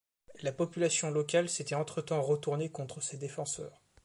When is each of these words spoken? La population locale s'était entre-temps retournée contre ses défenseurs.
La 0.41 0.51
population 0.51 1.11
locale 1.11 1.47
s'était 1.47 1.75
entre-temps 1.75 2.23
retournée 2.23 2.71
contre 2.71 3.03
ses 3.03 3.17
défenseurs. 3.17 3.83